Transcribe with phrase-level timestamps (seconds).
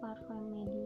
[0.00, 0.85] parfum medium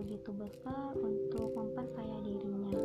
[0.00, 2.80] begitu besar untuk memperkaya dirinya.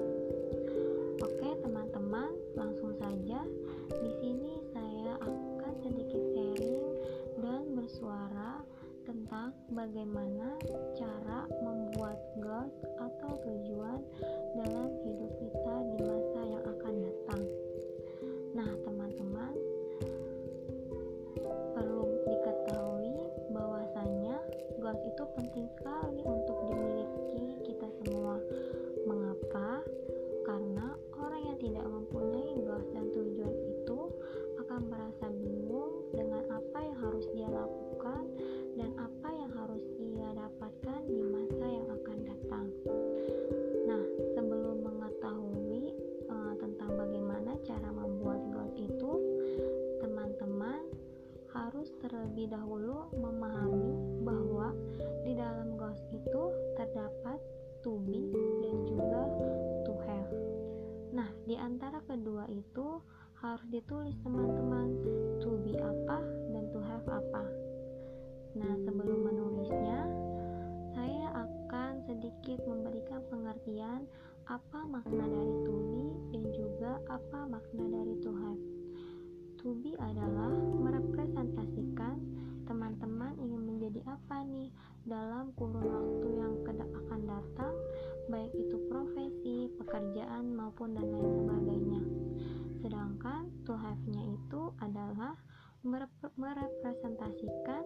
[1.24, 3.40] Oke, teman-teman, langsung saja
[3.88, 6.84] di sini saya akan sedikit sharing
[7.40, 8.60] dan bersuara
[9.08, 10.60] tentang bagaimana
[11.00, 14.04] cara membuat goals atau tujuan
[14.60, 15.25] dalam hidup
[63.86, 64.90] tulis teman-teman.
[65.46, 66.20] To be apa
[66.50, 67.44] dan to have apa.
[68.58, 70.10] Nah sebelum menulisnya
[70.98, 74.10] saya akan sedikit memberikan pengertian
[74.50, 78.15] apa makna dari to be dan juga apa makna dari
[93.66, 95.38] Tuhafnya itu adalah
[95.86, 97.84] merepresentasikan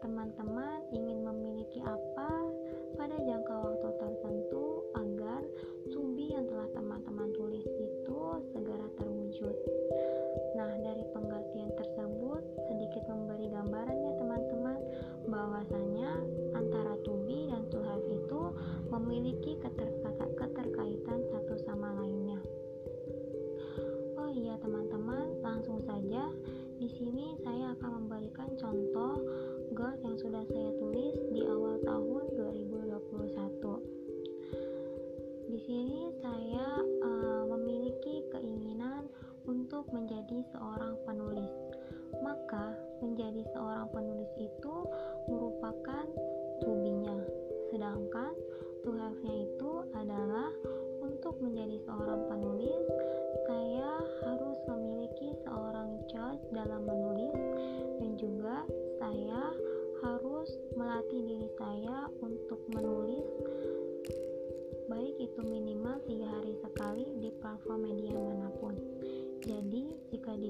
[0.00, 2.30] teman-teman ingin memiliki apa
[2.96, 3.88] pada jangka waktu
[35.66, 36.11] 行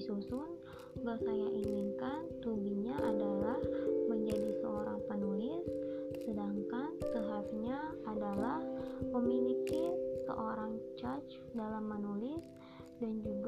[0.02, 0.58] disusun,
[0.98, 2.58] goal saya inginkan to
[2.98, 3.54] adalah
[4.10, 5.62] menjadi seorang penulis,
[6.26, 7.78] sedangkan seharusnya
[8.10, 8.58] adalah
[9.14, 9.94] memiliki
[10.26, 12.42] seorang judge dalam menulis
[12.98, 13.41] dan juga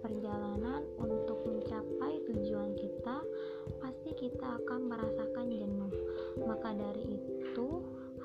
[0.00, 3.16] perjalanan untuk mencapai tujuan kita,
[3.80, 5.92] pasti kita akan merasakan jenuh.
[6.40, 7.68] Maka dari itu,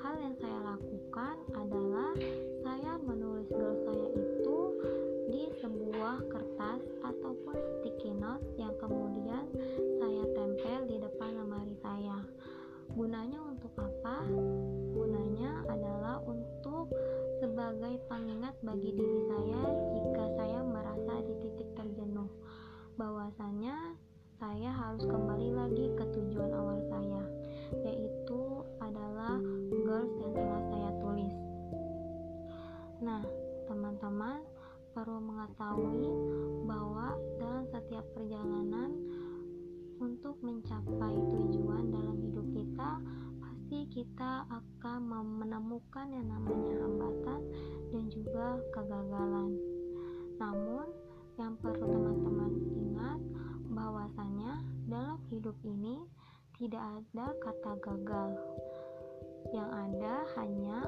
[0.00, 2.12] hal yang saya lakukan adalah
[2.64, 4.58] saya menulis goal saya itu
[5.26, 9.44] di sebuah kertas ataupun sticky note yang kemudian
[10.00, 12.24] saya tempel di depan lemari saya.
[12.94, 14.22] Gunanya untuk apa?
[14.94, 16.88] Gunanya adalah untuk
[17.42, 19.25] sebagai pengingat bagi diri
[33.66, 34.40] Teman-teman
[34.94, 36.08] perlu mengetahui
[36.64, 38.94] bahwa dalam setiap perjalanan
[40.00, 42.90] untuk mencapai tujuan dalam hidup kita,
[43.42, 44.98] pasti kita akan
[45.42, 47.40] menemukan yang namanya hambatan
[47.90, 49.50] dan juga kegagalan.
[50.38, 50.86] Namun,
[51.36, 53.20] yang perlu teman-teman ingat
[53.68, 56.06] bahwasanya dalam hidup ini
[56.56, 58.30] tidak ada kata gagal.
[59.52, 60.78] Yang ada hanya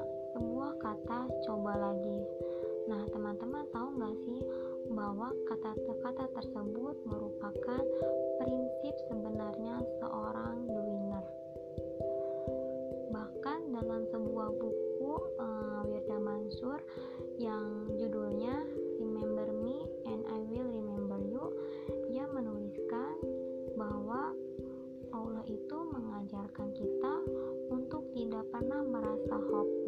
[28.59, 29.78] karena merasa hope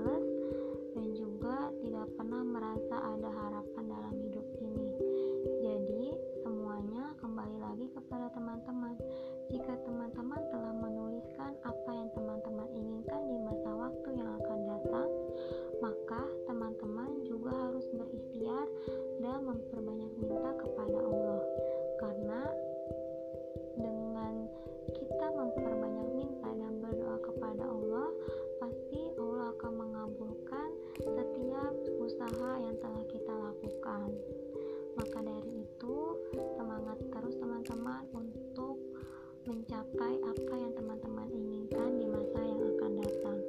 [40.21, 43.39] apa yang teman-teman inginkan di masa yang akan datang.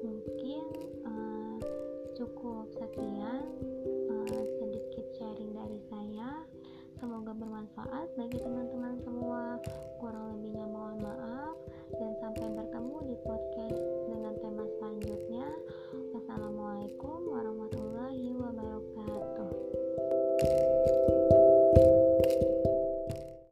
[0.00, 0.64] Mungkin
[1.04, 1.56] uh,
[2.16, 3.42] cukup sekian
[4.10, 6.44] uh, sedikit sharing dari saya.
[6.98, 9.62] Semoga bermanfaat bagi teman-teman semua.